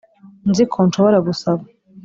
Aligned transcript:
nzi 0.49 0.63
ko 0.71 0.77
nshobora 0.87 1.17
gusaba. 1.27 1.63